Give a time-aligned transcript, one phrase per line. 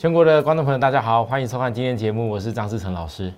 [0.00, 3.30] 全国的观众朋友，大家好，欢迎收看今天节目，我是张思成老师。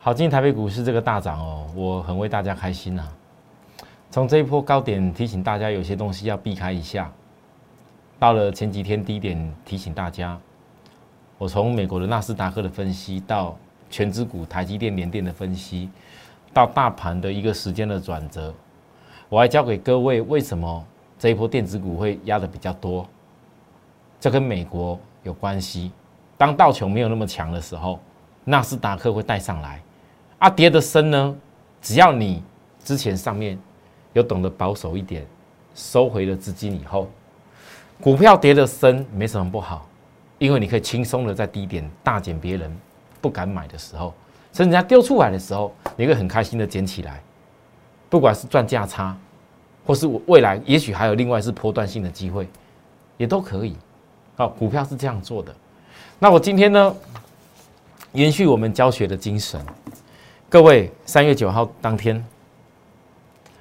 [0.00, 3.08] 好，今天台北股市这个大涨哦，我很为大家开心呐。
[4.10, 7.12] 从这一波高点提醒大家，有些东西要避开一下。
[8.18, 10.36] 到了前几天低点提醒大家，
[11.38, 13.56] 我从美国的纳斯达克的分析，到
[13.88, 15.88] 全资股台积电、联电的分析，
[16.52, 18.52] 到大盘的一个时间的转折，
[19.28, 20.84] 我还教给各位为什么
[21.20, 23.06] 这一波电子股会压的比较多。
[24.18, 24.98] 这跟美国。
[25.24, 25.90] 有关系。
[26.38, 27.98] 当道琼没有那么强的时候，
[28.44, 29.82] 纳斯达克会带上来。
[30.38, 31.36] 啊，跌的深呢？
[31.80, 32.42] 只要你
[32.82, 33.58] 之前上面
[34.12, 35.26] 有懂得保守一点，
[35.74, 37.08] 收回了资金以后，
[38.00, 39.86] 股票跌的深没什么不好，
[40.38, 42.74] 因为你可以轻松的在低点大减别人
[43.20, 44.14] 不敢买的时候，
[44.52, 47.22] 甚至人家丢出来的时候，你会很开心的捡起来。
[48.10, 49.16] 不管是赚价差，
[49.86, 52.48] 或是我未来也许还有另外是波段性的机会，
[53.16, 53.76] 也都可以。
[54.36, 55.54] 好，股票是这样做的。
[56.18, 56.94] 那我今天呢，
[58.12, 59.64] 延续我们教学的精神，
[60.48, 62.24] 各位，三月九号当天，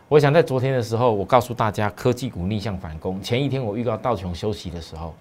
[0.07, 3.21] 我想在昨天的时候，我告诉大家科技股逆向反攻。
[3.21, 5.13] 前一天我预告道琼休息的时候，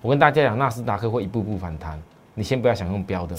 [0.00, 2.00] 我跟大家讲纳斯达克会一步步反弹，
[2.32, 3.36] 你先不要想用标的。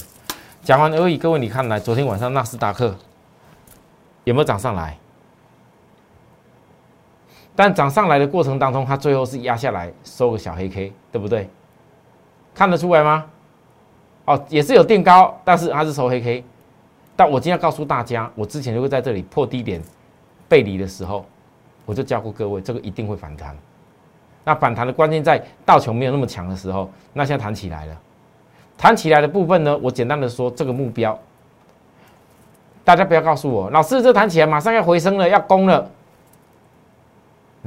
[0.64, 2.96] 讲完而已，各位，你看来昨天晚上纳斯达克
[4.24, 4.96] 有没有涨上来？
[7.58, 11.50] 但涨上来的过程当中，它最后是压下来收个小黑 K，对不对？
[12.54, 13.26] 看得出来吗？
[14.26, 16.44] 哦，也是有垫高，但是它是收黑 K。
[17.16, 19.82] 但我今天要告诉大家，我之前就会在这里破低点
[20.48, 21.26] 背离的时候，
[21.84, 23.58] 我就教过各位，这个一定会反弹。
[24.44, 27.98] 那反弹的关键在道琼没有那么强的时候，那现在弹起来了。
[28.78, 31.18] 弹起来的部分呢，我简单的说，这个目标，
[32.84, 35.90] 大家不要告诉我，老师这弹起来马上要回升了，要攻了。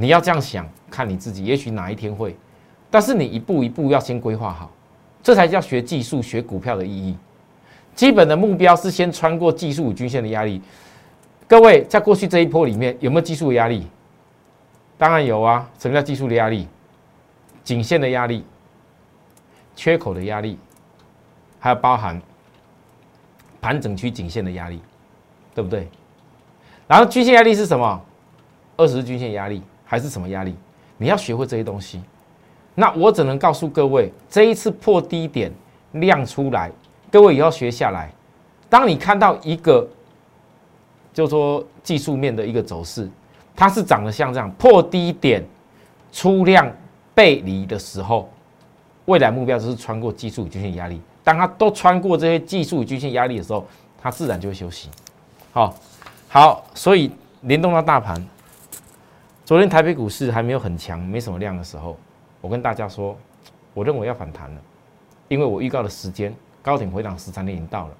[0.00, 2.34] 你要这样想，看你自己，也许哪一天会，
[2.90, 4.70] 但是你一步一步要先规划好，
[5.22, 7.14] 这才叫学技术、学股票的意义。
[7.94, 10.62] 基本的目标是先穿过技术均线的压力。
[11.46, 13.86] 各位，在过去这一波里面，有没有技术压力？
[14.96, 15.68] 当然有啊。
[15.78, 16.66] 什么叫技术的压力？
[17.62, 18.42] 颈线的压力、
[19.76, 20.58] 缺口的压力，
[21.58, 22.18] 还有包含
[23.60, 24.80] 盘整区颈线的压力，
[25.54, 25.86] 对不对？
[26.88, 28.02] 然后均线压力是什么？
[28.78, 29.62] 二十日均线压力。
[29.90, 30.54] 还是什么压力？
[30.98, 32.00] 你要学会这些东西。
[32.76, 35.52] 那我只能告诉各位，这一次破低点
[35.94, 36.70] 亮出来，
[37.10, 38.08] 各位也要学下来。
[38.68, 39.84] 当你看到一个，
[41.12, 43.10] 就说技术面的一个走势，
[43.56, 45.44] 它是长得像这样破低点
[46.12, 46.72] 出量
[47.12, 48.30] 背离的时候，
[49.06, 51.00] 未来目标就是穿过技术均线压力。
[51.24, 53.66] 当它都穿过这些技术均线压力的时候，
[54.00, 54.88] 它自然就会休息。
[55.52, 55.74] 好，
[56.28, 58.24] 好，所以联动到大盘。
[59.50, 61.96] 昨天台北股市还没有很强，没什么量的时候，
[62.40, 63.18] 我跟大家说，
[63.74, 64.60] 我认为要反弹了，
[65.26, 67.94] 因为我预告的时间高点回档十三点已经到了，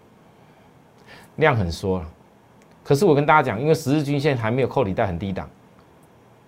[1.39, 2.07] 量很缩了。
[2.85, 5.51] 可是我跟大家讲，因为十日均线还没有扣底带很低档，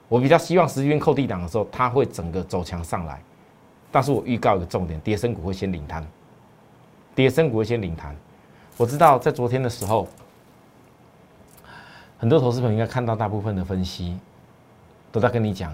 [0.08, 3.20] 我比较希望十日均扣低档的时候，它会整个走强上来。
[3.90, 6.06] 但是我预告一个重点，跌升股会先领弹，
[7.12, 8.14] 跌升股会先领弹。
[8.76, 10.06] 我知道在昨天的时候，
[12.18, 14.16] 很多投资朋友应该看到大部分的分析。
[15.12, 15.72] 都在跟你讲，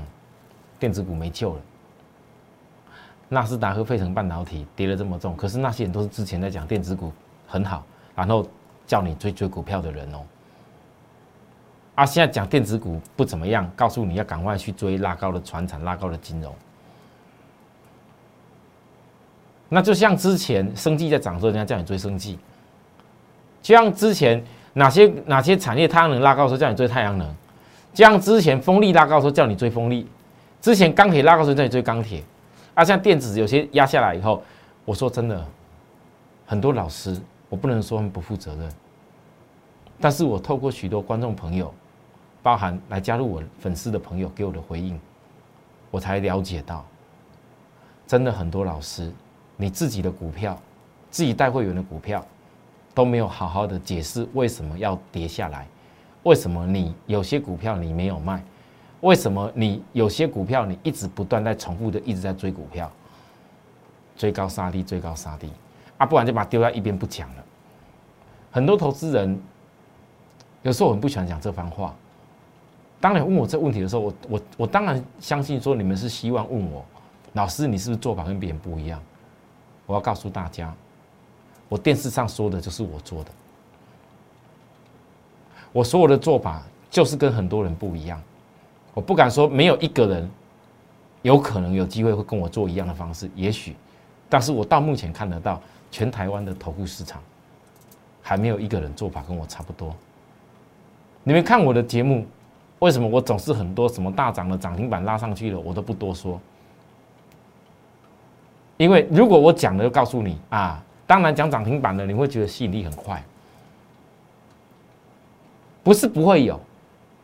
[0.78, 1.60] 电子股没救了。
[3.30, 7.12] 纳斯达克、费城半导体跌了这么重，可是那些人都是之前在讲电子股
[7.46, 7.84] 很好，
[8.14, 8.46] 然后
[8.86, 10.18] 叫你追追股票的人哦。
[11.94, 16.54] 啊，现在讲电子股不怎么样，告诉你要赶快去追拉高的船产、拉高的金融。
[19.68, 22.38] 那就像之前生计在涨的时候，人家叫你追生计；
[23.60, 27.36] 就像之前哪些哪些产业太阳能拉高的时候，叫你追太阳能。
[27.94, 30.06] 就像之前风力拉高的时候叫你追风力，
[30.60, 32.22] 之前钢铁拉高的时候叫你追钢铁，
[32.74, 34.42] 啊，像电子有些压下来以后，
[34.84, 35.44] 我说真的，
[36.46, 38.70] 很多老师我不能说他们不负责任，
[40.00, 41.72] 但是我透过许多观众朋友，
[42.42, 45.00] 包含来加入我粉丝的朋友给我的回应，
[45.90, 46.84] 我才了解到，
[48.06, 49.10] 真的很多老师，
[49.56, 50.56] 你自己的股票，
[51.10, 52.24] 自己带会员的股票，
[52.94, 55.66] 都没有好好的解释为什么要跌下来。
[56.28, 58.42] 为什么你有些股票你没有卖？
[59.00, 62.92] 为什么你有些股票你一直不断在重复的一直在追股票，
[64.14, 65.48] 追高杀低，追高杀低
[65.96, 66.04] 啊？
[66.04, 67.44] 不然就把它丢在一边不讲了。
[68.50, 69.40] 很多投资人
[70.60, 71.94] 有时候很不喜欢讲这番话。
[73.00, 76.84] 当你问我这问题的时候，我我我当然相信说你们是希望问我，
[77.32, 79.02] 老师你是不是做法跟别人不一样？
[79.86, 80.74] 我要告诉大家，
[81.70, 83.30] 我电视上说的就是我做的。
[85.72, 88.20] 我所有的做法就是跟很多人不一样，
[88.94, 90.30] 我不敢说没有一个人
[91.22, 93.76] 有可能有机会会跟我做一样的方式，也许
[94.28, 95.60] 但是我到目前看得到，
[95.90, 97.22] 全台湾的投顾市场
[98.22, 99.94] 还没有一个人做法跟我差不多。
[101.24, 102.26] 你们看我的节目，
[102.78, 106.40] 为什么我总是很多什么大涨的涨停板拉上去了，我都不多说？
[108.76, 113.22] 因为如果我讲了，就告诉你啊，当然讲涨停板的，你会觉得吸引力很快，
[115.82, 116.60] 不是不会有。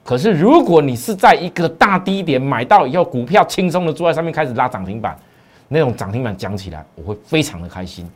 [0.03, 5.19] 可是如果你是在一个大低点买到以后，股票轻松的坐在上面开始拉涨停板，
[5.69, 8.09] 那种涨停板讲起来，我会非常的开心。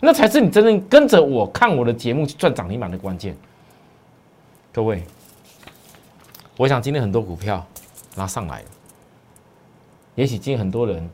[0.00, 3.36] 那才是你真正跟着我看我的节目去赚涨停板的关键。
[4.72, 5.02] 各位，
[6.56, 7.66] 我想今天很多股票
[8.16, 8.66] 拉上来了，
[10.14, 11.08] 也许今天很多人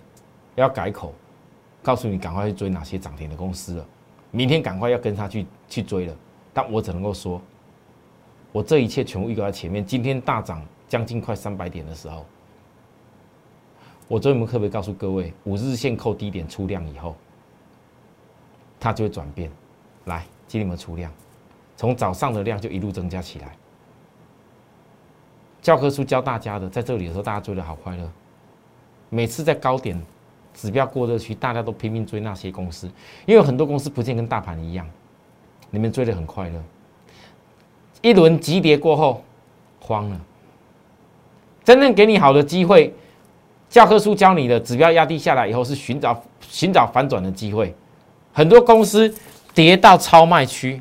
[0.56, 1.14] 要改口。
[1.82, 3.86] 告诉你赶快去追哪些涨停的公司了，
[4.30, 6.14] 明天赶快要跟他去去追了。
[6.52, 7.40] 但我只能够说，
[8.52, 9.84] 我这一切全部预告在前面。
[9.84, 12.24] 今天大涨将近快三百点的时候，
[14.08, 17.14] 我昨天特别告诉各位，五日线扣低点出量以后，
[18.78, 19.50] 它就会转变。
[20.04, 21.12] 来，今天有出量？
[21.76, 23.56] 从早上的量就一路增加起来。
[25.62, 28.10] 教科书教大家的，在这里的时候大家追的好快乐，
[29.08, 30.00] 每次在高点。
[30.52, 32.90] 指标过热区，大家都拼命追那些公司，
[33.24, 34.84] 因为很多公司不见跟大盘一样，
[35.70, 36.60] 你们追的很快乐。
[38.00, 39.22] 一轮急跌过后，
[39.80, 40.20] 慌了。
[41.64, 42.94] 真正给你好的机会，
[43.68, 47.74] 教科书教你的指标压低下来以后，是寻找寻找反转的机会。
[48.32, 49.14] 很多公司
[49.54, 50.80] 跌到超卖区，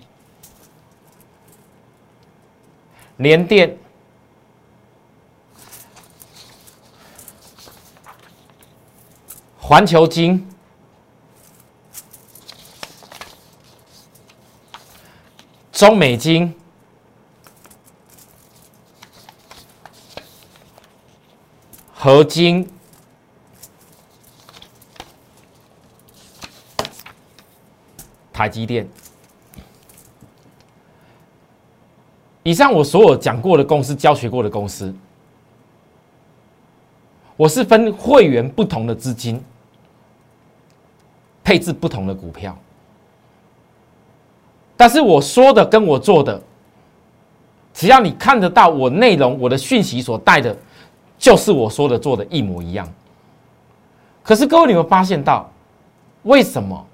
[3.17, 3.77] 连电。
[9.61, 10.49] 环球金、
[15.71, 16.51] 中美金、
[22.09, 22.67] 合金、
[28.33, 28.89] 台积电，
[32.41, 34.91] 以上我所有讲过的公司、教学过的公司，
[37.37, 39.39] 我是分会员不同的资金。
[41.43, 42.57] 配置不同的股票，
[44.75, 46.41] 但是我说的跟我做的，
[47.71, 50.55] 只要你看得到我内容，我的讯息所带的，
[51.19, 52.91] 就是我说的做的一模一样。
[54.23, 55.47] 可是各位，你有发现到，
[56.23, 56.87] 为什么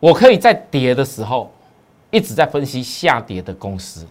[0.00, 1.50] 我可以在跌的时候
[2.10, 4.06] 一直在分析下跌的公司？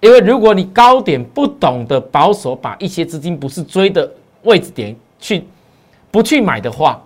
[0.00, 4.10] 因为如果你高点不懂得保守，把一些资金不是追的
[4.44, 5.44] 位置点去
[6.10, 6.98] 不去买的话，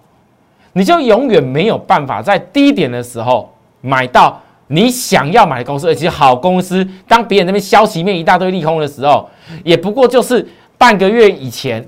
[0.73, 6.87] 你就永远没有办法在低点的时候买到你想要买的公司，而且好公司。
[7.06, 9.28] 当别人那边消息面一大堆利空的时候，
[9.62, 10.46] 也不过就是
[10.78, 11.87] 半个月以前、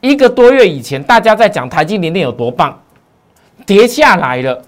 [0.00, 2.78] 一个多月以前，大家在讲台积电有多棒，
[3.64, 4.62] 跌下来了，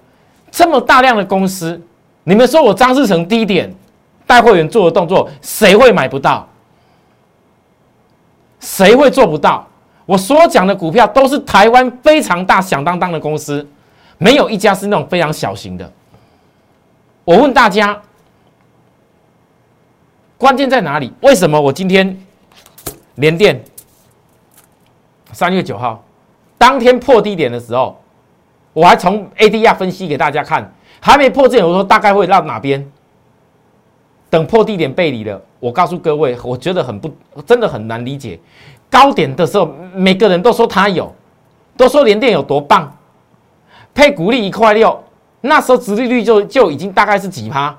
[0.49, 1.79] 这么大量的公司，
[2.23, 3.73] 你们说我张志成低点
[4.25, 6.47] 带会员做的动作，谁会买不到？
[8.59, 9.67] 谁会做不到？
[10.05, 13.65] 我所讲的股票都是台湾非常大、响当当的公司，
[14.17, 15.89] 没有一家是那种非常小型的。
[17.31, 17.97] 我问大家，
[20.37, 21.13] 关键在哪里？
[21.21, 22.21] 为什么我今天
[23.15, 23.63] 连电
[25.31, 26.03] 三月九号
[26.57, 27.97] 当天破低点的时候，
[28.73, 32.85] 我还从 ADR 分析给大家看，还没破之前我说大概会到哪边？
[34.29, 37.09] 等破低点背离了，我告诉各位，我觉得很不，
[37.45, 38.37] 真的很难理解。
[38.89, 41.15] 高点的时候，每个人都说他有，
[41.77, 42.93] 都说联电有多棒，
[43.93, 45.01] 配股利一块六，
[45.41, 47.75] 那时候殖利率就就已经大概是几趴，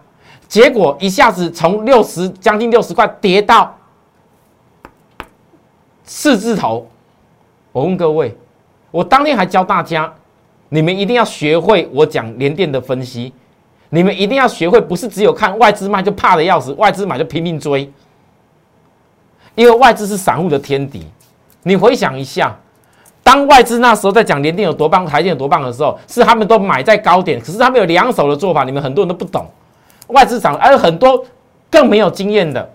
[0.48, 3.76] 结果一下子从六十将近六十块跌到
[6.04, 6.88] 四字头。
[7.70, 8.36] 我问各位，
[8.90, 10.12] 我当天还教大家，
[10.68, 13.32] 你们一定要学会我讲联电的分析，
[13.90, 17.90] 你们一定要学会，不是只有看外资卖就怕的要死，外资买就拼命追。
[19.54, 21.06] 因为外资是散户的天敌，
[21.62, 22.58] 你回想一下，
[23.22, 29.46] 当外资那时候在讲联电有多棒、台电有多棒的时候，是他们都买在高点，可是他们有两手的做法，你们很多人都不懂。
[30.08, 31.24] 外资涨，而很多
[31.70, 32.68] 更没有经验的，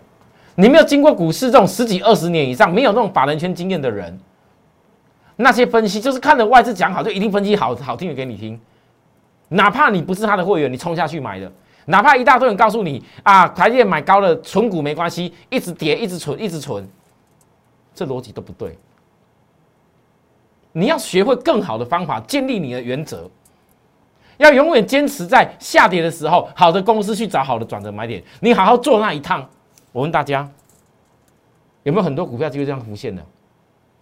[0.55, 4.17] 你没有经过股市这种十几二十年以上，没有那种法人圈经验的人，
[5.35, 8.59] 那些分析就是看着外资讲好，就一定分析好好听的给你听，
[9.49, 11.51] 哪怕你不是他的会员，你冲下去买的。
[11.85, 16.85] 哪怕一大堆人告诉你啊，台电买高了，存股没关系，一直跌，一直存，一直存，
[17.93, 18.77] 这逻辑都不对。
[20.77, 23.27] 你要学会更好的方法，建立你的原则，
[24.37, 29.49] 要永远坚持在下跌的时候，好的公司去找好的转折买点，你好好做那一趟。
[29.91, 30.47] 我问大家，
[31.81, 33.25] 有没有很多股票就这样浮现的？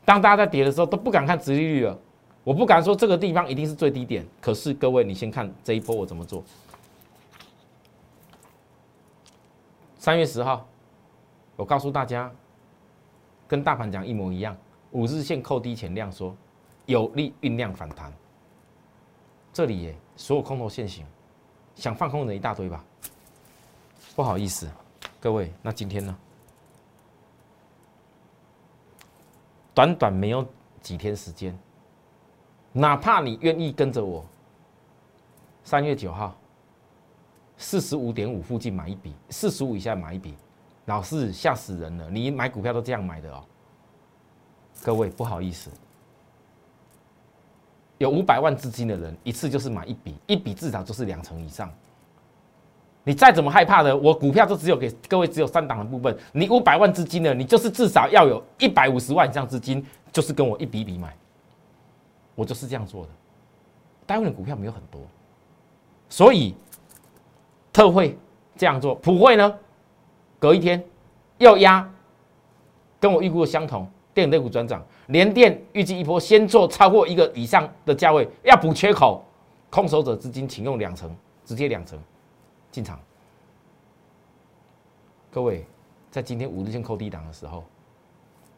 [0.04, 1.98] 当大家在跌的时候都不敢看殖利率了，
[2.44, 6.44] 我不敢说这个地方一定是最低点，可是各位，你先看这一波我怎么做。
[9.98, 10.68] 三月十号，
[11.56, 12.30] 我告诉大家，
[13.48, 14.54] 跟大盘讲一模一样，
[14.92, 16.36] 五日线扣低前量缩，
[16.86, 18.12] 有利酝酿反弹。
[19.54, 21.06] 这里耶，所有空头现形，
[21.76, 22.84] 想放空的一大堆吧？
[24.16, 24.70] 不好意思，
[25.20, 26.18] 各位，那今天呢？
[29.74, 30.46] 短短没有
[30.82, 31.58] 几天时间。
[32.72, 34.26] 哪怕你愿意跟着我，
[35.64, 36.36] 三月九号
[37.58, 40.36] 四十五点五附近买一笔，四十五以下买一笔，
[40.84, 42.10] 老是吓死人了！
[42.10, 43.46] 你买股票都这样买的哦。
[44.84, 45.72] 各位不好意思，
[47.98, 51.72] 有五百万资金的人，一次就是买一笔，一笔至少就是两成以上。
[53.04, 56.18] 你再怎么害怕的，我股票就只有给各位只有三档的部分。
[56.32, 61.16] 你五百万资金的，你就是至少要有一百五十万以上资金，就是跟我一笔笔买。
[62.34, 63.10] 我就是这样做的，
[64.06, 65.00] 单位的股票没有很多，
[66.10, 66.54] 所以
[67.72, 68.18] 特惠
[68.58, 69.58] 这样做，普惠呢，
[70.38, 70.84] 隔一天
[71.38, 71.90] 要压，
[73.00, 79.24] 跟我预估的相同，电子类股转涨，连电预计一波先做超过一个以上的价位，要补缺口，
[79.70, 82.00] 空手者资金请用两成，直接两成
[82.72, 83.00] 进场。
[85.30, 85.64] 各位
[86.10, 87.64] 在今天五日线扣低档的时候，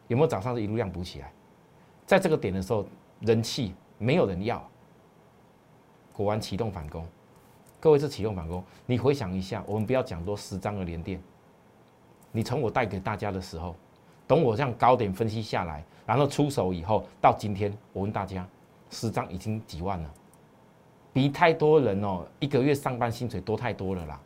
[0.06, 1.30] 有没有早上是一路量补起来？
[2.06, 2.86] 在这个点的时候。
[3.22, 4.64] 人气没有人要，
[6.12, 7.04] 果然启动反攻。
[7.80, 11.20] 各位是启动反攻，你回想一下，我们不要讲多十张的连电，
[12.30, 13.74] 你从我带给大家的时候，
[14.28, 18.46] 等我这样高点分析下来，然后出手以后，到今天，我问大家，
[18.90, 20.10] 十张已经几万了，
[21.12, 24.20] 比太多人哦，一个月上班薪水多太多了啦。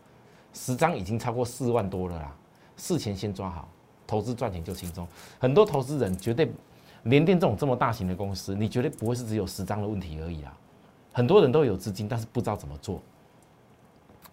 [0.52, 2.36] 十张已经超过四万多了啦，
[2.76, 3.66] 事前先抓好，
[4.06, 5.08] 投资赚钱就轻松。
[5.38, 6.52] 很多投资人绝对。
[7.06, 10.56] 联电这种这么大型的公司，你绝对不会是只有十张的问题而已啊！
[11.12, 13.02] 很多人都有资金，但是不知道怎么做，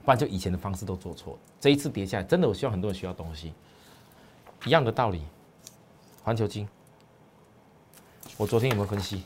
[0.05, 1.35] 不然就以前的方式都做错。
[1.59, 3.55] 这一次跌下来，真的我希望很多人需要东西，
[4.65, 5.23] 一样的道理。
[6.23, 6.67] 环球金，
[8.38, 9.23] 我昨天有没有分析？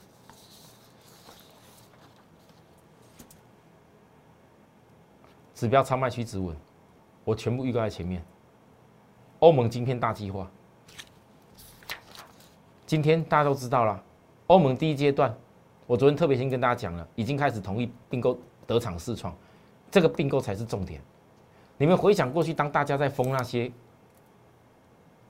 [5.55, 6.55] 指标超卖区止稳，
[7.23, 8.23] 我全部预告在前面。
[9.39, 10.49] 欧盟晶片大计划。
[12.85, 14.01] 今天大家都知道了，
[14.47, 15.35] 欧盟第一阶段，
[15.87, 19.35] 我昨天特别先跟大家讲了，已经开始同意并购德厂四创，
[19.89, 21.01] 这个并购才是重点。
[21.77, 23.71] 你们回想过去，当大家在封那些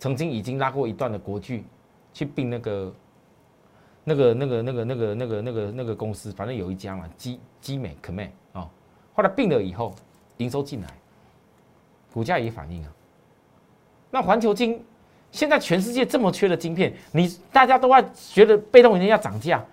[0.04, 1.64] 曾经已经拉过一段的国巨，
[2.14, 2.94] 去并那个、
[4.04, 8.70] 那个、那个、那个、那个、那个、那个、那个公司，反正有一家嘛，基基美、可美啊，
[9.14, 9.96] 后来并了以后，
[10.40, 10.88] 营收进来，
[12.12, 12.92] 股价也反应啊。
[14.12, 14.84] 那环球金。
[15.32, 19.64] 现在全世界这么缺的晶片，你大家都在觉得被动元件要涨价，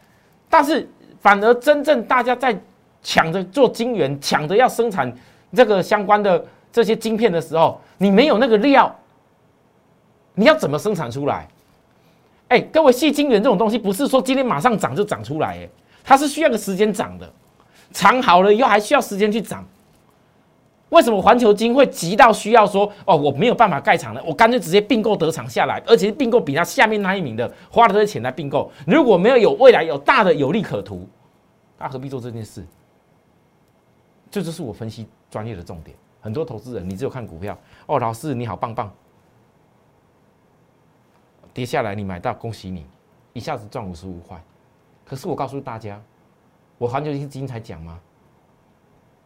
[0.49, 2.57] 但是反而真正大家在
[3.03, 5.13] 抢着做晶圆、抢着要生产
[5.53, 8.97] 这个相关的这些晶片的时候，你没有那个料，
[10.35, 11.49] 你要怎么生产出来？
[12.49, 15.69] 哎，各位，细晶圆这种东西不是说今天马上涨就涨出来，哎，
[16.03, 17.33] 它是需要个时间涨的，
[17.93, 19.65] 长好了以后还需要时间去涨。
[20.89, 28.73] 为什么环球金会急到需要说哦，我没有办法盖厂了，我干脆直接并购得厂下来，而且并购比他下面那一名的花了这些钱来并购。
[28.85, 31.09] 如果没有有未来有大的有利可图，
[31.79, 32.67] 他何必做这件事？
[34.29, 35.97] 这就是我分析专业的重点。
[36.21, 37.57] 很多投资人，你只有看股票
[37.87, 38.93] 哦，老师你好棒棒，
[41.53, 42.87] 跌下来你买到，恭喜你，
[43.33, 44.43] 一下子赚五十五块。
[45.05, 46.01] 可是我告诉大家，
[46.79, 48.01] 我环球基金才讲吗？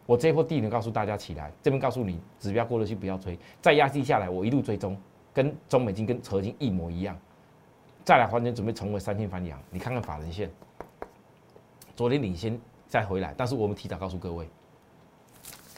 [0.07, 4.95] 我这一波地能告诉大家起来，这边告诉你指标过得去不要追，再压低下来，我一路追踪，
[5.33, 7.17] 跟中美金跟合金一模一样，
[8.03, 9.59] 再来完全准备重回三千翻阳。
[9.71, 10.51] 你看看法人线，
[11.95, 14.47] 昨天领先再回来，但是我们提早告诉各位，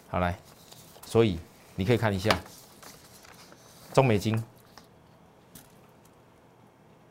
[0.10, 0.38] 好来，
[1.06, 1.40] 所以
[1.76, 2.30] 你可以看一下
[3.94, 4.42] 中美金，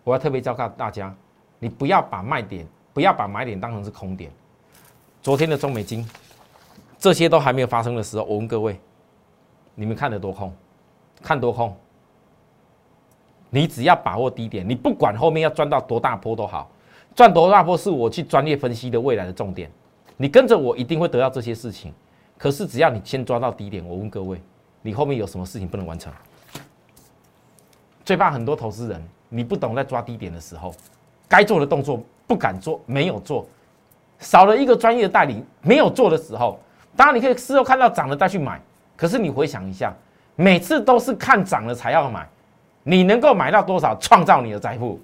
[0.06, 1.12] 我要特别教告大家，
[1.58, 4.30] 你不要把卖点，不要把买点当成是空点。
[5.20, 6.08] 昨天的中美金。
[6.96, 8.80] 这些都还没有发生的时候，我问各位，
[9.74, 10.54] 你们看得多空？
[11.20, 11.76] 看多空？
[13.50, 16.70] 你只要把握低点，你不管后面要赚到多大波都好，
[17.12, 19.68] 赚多大波是我去专业分析的未来的重点。
[20.16, 21.92] 你跟着我一定会得到这些事情。
[22.38, 24.40] 可是只要你先抓到低点，我问各位，
[24.82, 26.12] 你后面有什么事情不能完成？
[28.04, 30.74] 最怕很多投资人，你不懂在抓低点的时候，
[31.28, 33.46] 该做的动作不敢做，没有做，
[34.18, 36.60] 少了一个专业的带领，没有做的时候。
[36.96, 38.60] 当然，你可以事后看到涨了再去买，
[38.96, 39.92] 可是你回想一下，
[40.34, 42.26] 每次都是看涨了才要买，
[42.82, 44.98] 你能够买到多少，创造你的财富。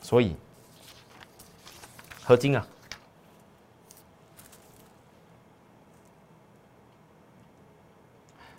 [0.00, 0.34] 所以，
[2.22, 2.66] 合金啊，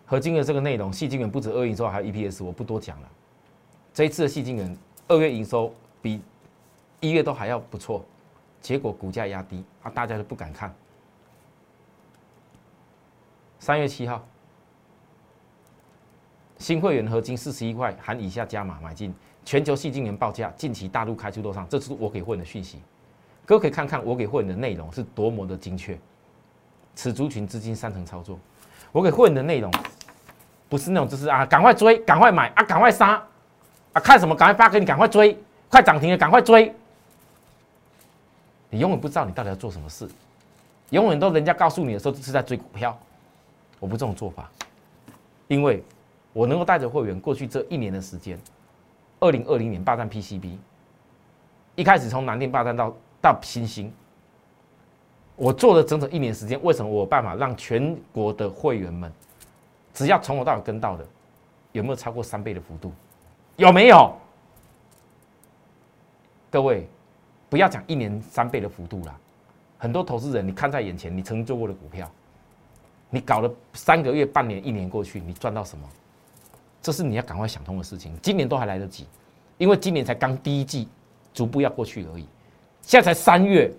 [0.06, 3.10] 合金的这个内容，细晶元不止二营收，还有 EPS，我不多讲了。
[3.94, 5.72] 这一次的细晶元二月营收
[6.02, 6.20] 比
[7.00, 8.04] 一月都还要不错，
[8.60, 10.74] 结果股价压低啊，大家都不敢看。
[13.60, 14.26] 三月七号，
[16.58, 19.14] 新会员合金四十一块，含以下加码买进。
[19.46, 21.66] 全球细晶元报价近期大陆开出多少？
[21.70, 22.80] 这是我给会员的讯息，
[23.46, 26.00] 各位可以看看我给会员的内容是多么的精确。
[26.96, 28.40] 此族群资金三层操作，
[28.92, 29.70] 我给会员的内容
[30.70, 33.22] 不是那种就是啊，赶快追，赶快买啊，赶快杀
[33.94, 35.38] 啊，看什么赶快发给你，赶快追，
[35.70, 36.74] 快涨停了赶快追。
[38.70, 40.10] 你永远不知道你到底要做什么事，
[40.90, 42.98] 永远都人家告诉你的时候是在追股票，
[43.80, 44.50] 我不这种做法，
[45.48, 45.84] 因为
[46.34, 48.38] 我能够带着会员过去这一年的时间。
[49.20, 50.58] 二零二零年霸占 PCB，
[51.76, 53.94] 一开始从南电霸占到到新兴，
[55.36, 56.60] 我做了整整一年时间。
[56.64, 59.10] 为什么我有办法让全国的会员们，
[59.94, 61.06] 只要从头到尾跟到的，
[61.72, 62.92] 有没有超过三倍的幅度？
[63.56, 64.16] 有没有？
[66.50, 66.88] 各位，
[67.50, 69.20] 不要讲一年三倍的幅度了。
[69.78, 72.10] 很多投资人，你看在眼前，你曾经做过的股票，
[73.10, 75.88] 你搞了三个月、半年、一年过去，你赚到什么？
[76.82, 79.08] 这是你要赶快想通的事情，今年都还来得及，
[79.58, 80.88] 因为今年才刚第一季，
[81.34, 82.28] 逐步要过去而已。
[82.82, 83.72] 现在才三月，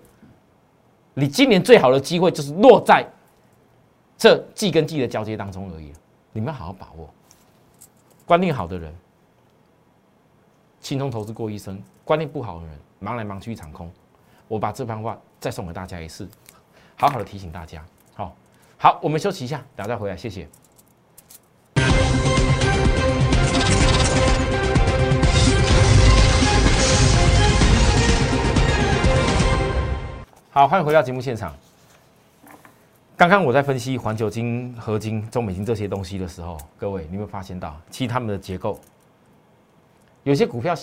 [1.15, 3.07] 你今年最好的机会就是落在
[4.17, 5.93] 这季跟季的交接当中而已。
[6.33, 7.09] 你们要好好把握。
[8.25, 8.93] 观念好的人，
[10.85, 11.75] 轻松投资过一生；
[12.05, 13.91] 观念不好的人，忙来忙去一场空。
[14.47, 16.29] 我把这番话再送给大家一次，
[16.95, 17.83] 好好的提醒大家。
[18.13, 18.37] 好，
[18.77, 20.47] 好，我们休息一下，等下再回来，谢谢。
[30.51, 31.55] 好，欢迎回到节目现场。
[33.17, 38.79] 刚刚我在分析环球金、合金、中美金这些东西的时候，各位，你有没有发现到，其实他们的结构
[40.25, 40.75] 有些股票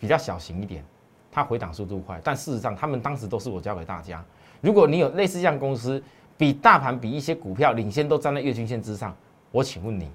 [0.00, 0.82] 比较小型一点，
[1.30, 4.24] 它回档速度快，但事实上，他们当时都是我教给大家。
[4.60, 6.02] 如果你有类似这样公司，
[6.38, 9.14] 比大盘、比一些股票领先，都站在月均线之上，
[9.50, 10.10] 我请问你，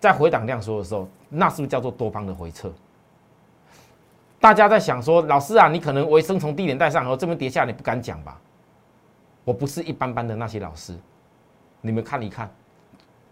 [0.00, 2.72] 在回档量缩的时候，那是不是叫做多方的回撤？
[4.40, 8.40] 大家在想说，老师啊，你可能维生从低点带上，然后这边跌下，你不敢讲吧？
[9.44, 10.96] 我不是一般般的那些老师，
[11.82, 12.50] 你们看一看，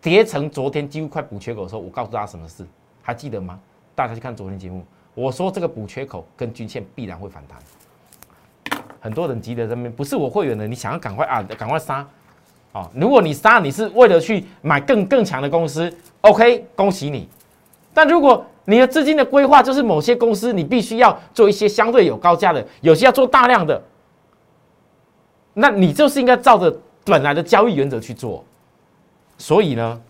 [0.00, 2.66] 跌成昨天几乎快补缺口的时候，我告诉大家什么事，
[3.02, 3.58] 还记得吗？
[3.98, 7.58] 大家去看昨天节目，我说这个补缺口跟均线必然会反弹。
[9.00, 12.06] 很多人急得这边不是我会员的，你想要赶快啊，赶快杀
[12.70, 12.88] 啊！
[12.94, 17.28] 如果你杀，你是为了去买更更强的公司，OK，恭喜你。
[17.92, 23.82] 但如果你的资金的规划就是某些公司，你必须要做一些相对有高价的，有些要做大量的，
[25.54, 26.72] 那你就是应该照着
[27.04, 28.44] 本来的交易原则去做。
[29.38, 30.00] 所以呢，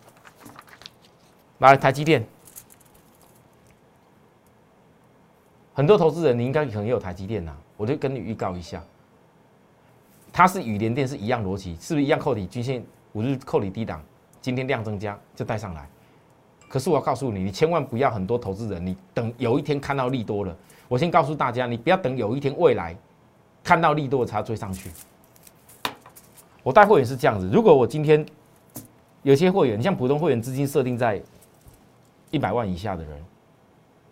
[1.60, 2.22] 来台积电，
[5.78, 8.82] 很多投资人你应该可能也有台积电呐，我就跟你预告一下，
[10.32, 14.02] 它是与联电是一样逻辑，是不是一样扣底均线五日扣底低档，
[14.40, 15.88] 今天量增加就带上来。
[16.68, 20.52] 可是我要告诉你，你千万不要很多投资人，你等有一天看到利多了，
[20.88, 22.96] 我先告诉大家，你不要等有一天未来
[23.62, 24.90] 看到利多才追上去。
[26.64, 28.26] 我带会员是这样子，如果我今天
[29.22, 31.22] 有些会员，你像普通会员资金设定在
[32.32, 33.24] 一百万以下的人，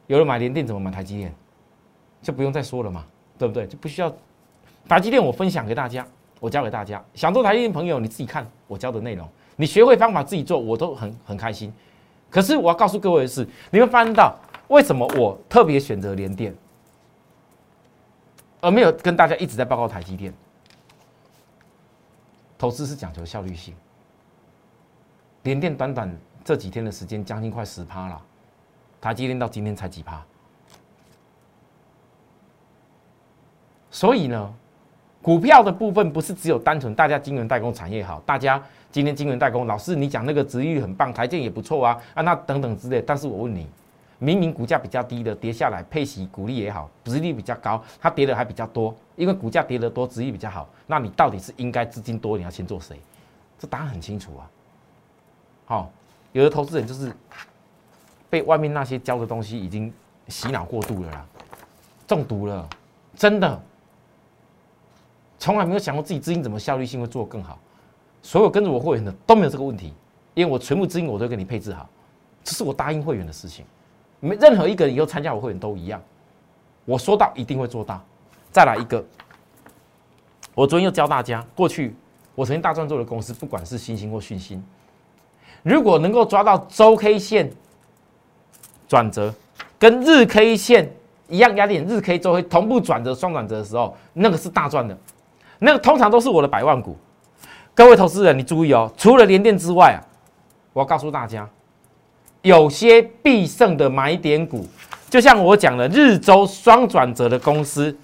[0.07, 1.35] 有人买联电怎么买台积电，
[2.23, 3.05] 就不用再说了嘛，
[3.39, 3.67] 对不对？
[3.67, 4.13] 就不需要
[4.89, 6.07] 台积电，我分享给大家，
[6.41, 11.73] 我教给大家，想做台积电朋友你自己看我教的内容，你学会方法自己做，我都很很开心。
[12.31, 14.37] 可是我要告诉各位的是，你会发现到
[14.69, 16.55] 为什么我特别选择联电，
[18.61, 20.33] 而没有跟大家一直在报告台积电。
[22.59, 23.75] 投资是讲求效率性，
[25.43, 26.11] 联电短短
[26.43, 28.21] 这几天的时间，将近快十趴了，
[29.01, 30.25] 台积电到今天才几趴，
[33.91, 34.55] 所以呢，
[35.23, 38.63] 股票的部分不是只有单纯大家晶圆代工产业好，大家。
[38.93, 43.03] 今天金圆代工老师，你讲那个值域很棒，台建也不错啊啊，那等等之类。
[43.03, 43.67] 但是我问你，
[44.19, 50.67] 明明股价比较低的跌下来，配息股利也好，值率比较高，它跌的还比较多，因为股价跌得多，值率比较好。
[50.87, 52.99] 那你到底是应该资金多，你要先做谁？
[53.59, 54.49] 这答案很清楚啊。
[55.67, 55.91] 好，
[56.33, 57.13] 有的投资人就是
[58.31, 59.93] 被外面那些教的东西已经
[60.29, 61.27] 洗脑过度了啦，
[62.07, 62.67] 中毒了，
[63.15, 63.61] 真的，
[65.39, 67.59] 从来没有想过自己资金怎么效率性会做更好。
[68.23, 69.93] 所有跟着我会员的都没有这个问题，
[70.35, 71.89] 因为我全部资金我都给你配置好，
[72.43, 73.65] 这是我答应会员的事情。
[74.19, 76.03] 没任何一个以后参加我会员都一样，
[76.85, 78.03] 我说到一定会做到。
[78.51, 79.05] 再来一个
[80.55, 81.95] 我昨天又教大家，过去
[82.35, 84.65] 我曾经大赚做的公司，不管是新兴或讯星，
[85.63, 87.53] 如果能够抓到周 K 线
[88.89, 89.33] 转折，
[89.79, 90.91] 跟日 K 线
[91.29, 94.97] 一样压点，日 K 周 K 同步转折、双转折的时候，那个是大赚的，
[95.59, 96.97] 那个通常都是我的百万股。
[97.75, 100.01] 各位投资人，你注意哦，除了联电之外啊，
[100.73, 101.49] 我要告诉大家，
[102.43, 104.67] 有些必胜的买点股，
[105.11, 107.95] 就像我讲的日周双转折的公司，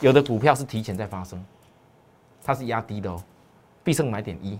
[0.00, 1.42] 有的股票是提前在发生，
[2.44, 3.22] 它是压低的哦，
[3.82, 4.58] 必胜买点一。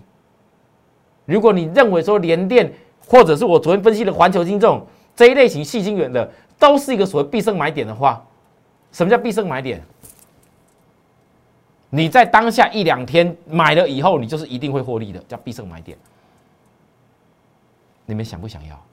[1.25, 2.73] 如果你认为说联电
[3.07, 4.85] 或者是我昨天分析的环球金这种
[5.15, 8.25] 这一类型细晶圆的，都是一个所谓必胜买点的话，
[8.91, 9.79] 什么叫必胜买点？
[11.95, 15.95] 你在当下一两天买了以后，你就是一定会获利的，叫必胜买点。
[18.07, 18.83] 你们想不想要？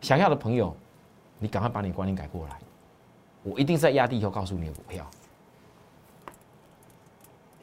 [0.00, 0.76] 想要的朋友，
[1.38, 2.58] 你赶快把你观念改过来。
[3.44, 5.08] 我一定是在压低以后告诉你的股票。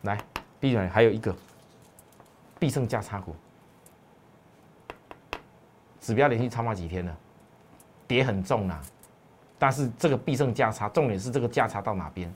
[0.04, 0.18] 来，
[0.58, 1.36] 闭嘴，还有一个
[2.58, 3.36] 必胜价差股，
[6.00, 7.18] 指标连续超码几天了，
[8.08, 8.82] 跌很重啊。
[9.60, 12.34] 但是这个必胜价差，重点是这个价差到哪边？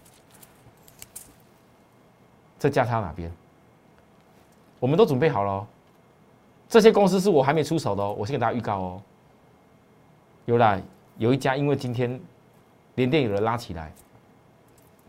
[2.66, 3.32] 这价差哪边？
[4.80, 5.68] 我们都准备好了。
[6.68, 9.02] 这些公司是我还没出手的哦，我先给大家预告哦。
[10.46, 10.82] 有啦，
[11.20, 12.20] 有一家因为今天
[12.96, 13.94] 连电有人拉起来，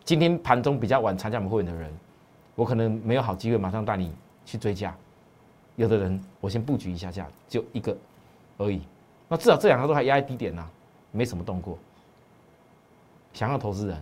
[0.04, 1.90] 今天盘中比较晚参加我们会员的人，
[2.54, 4.12] 我可能没有好机会马上带你
[4.44, 4.94] 去追价。
[5.76, 7.96] 有的人我先布局一下价，就一个
[8.58, 8.82] 而已。
[9.28, 10.70] 那至少这两个都还压在低点呢，
[11.10, 11.78] 没什么动过。
[13.32, 13.98] 想要投资人，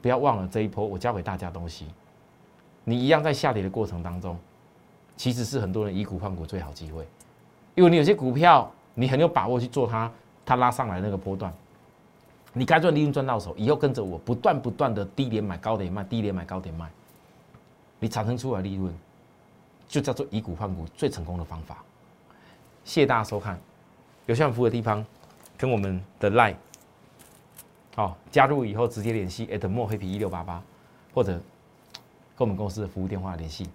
[0.00, 1.86] 不要忘了这一波我教给大家东西。
[2.84, 4.38] 你一样在下跌的过程当中，
[5.16, 7.06] 其实是很多人以股换股最好机会，
[7.74, 10.10] 因为你有些股票你很有把握去做它，
[10.44, 11.50] 它拉上来那个波段，
[12.52, 16.90] 你该赚利润赚到手，以后跟着我不断不断的低点买高点卖，低点买高点卖，
[17.98, 18.92] 你产生出来利润，
[19.88, 21.82] 就叫做以股换股最成功的方法。
[22.84, 23.58] 谢谢大家收看，
[24.26, 25.02] 有需要服务的地方，
[25.56, 26.56] 跟我们的 Line，
[27.96, 30.62] 好加入以后直接联系 at more happy 一六八八
[31.14, 31.40] 或者。
[32.36, 33.68] 跟我们公司的服务电话联系，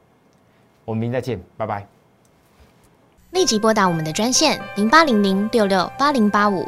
[0.85, 1.87] 我们明天再见，拜拜。
[3.31, 6.67] 立即拨打我们的专线零八零零六六八零八五